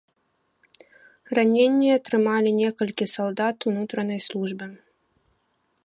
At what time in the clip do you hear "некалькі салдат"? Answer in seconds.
2.61-3.57